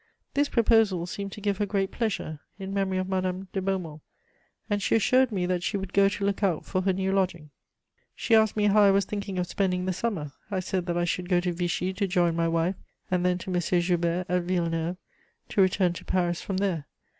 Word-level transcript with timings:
This 0.33 0.49
proposal 0.49 1.05
seemed 1.05 1.31
to 1.33 1.41
give 1.41 1.59
her 1.59 1.67
great 1.67 1.91
pleasure, 1.91 2.39
in 2.57 2.73
memory 2.73 2.97
of 2.97 3.07
Madame 3.07 3.49
de 3.53 3.61
Beaumont, 3.61 4.01
and 4.67 4.81
she 4.81 4.95
assured 4.95 5.31
me 5.31 5.45
that 5.45 5.61
she 5.61 5.77
would 5.77 5.93
go 5.93 6.09
to 6.09 6.25
look 6.25 6.41
out 6.41 6.65
for 6.65 6.81
her 6.81 6.91
new 6.91 7.11
lodging. 7.11 7.51
She 8.15 8.33
asked 8.33 8.57
me 8.57 8.65
how 8.65 8.81
I 8.81 8.89
was 8.89 9.05
thinking 9.05 9.37
of 9.37 9.45
spending 9.45 9.85
the 9.85 9.93
summer. 9.93 10.31
I 10.49 10.59
said 10.59 10.87
that 10.87 10.97
I 10.97 11.05
should 11.05 11.29
go 11.29 11.39
to 11.41 11.53
Vichy 11.53 11.93
to 11.93 12.07
join 12.07 12.35
my 12.35 12.47
wife, 12.47 12.77
and 13.11 13.23
then 13.23 13.37
to 13.37 13.53
M. 13.53 13.59
Joubert 13.61 14.25
at 14.27 14.41
Villeneuve, 14.41 14.97
to 15.49 15.61
return 15.61 15.93
to 15.93 16.03
Paris 16.03 16.41
from 16.41 16.57
there. 16.57 16.87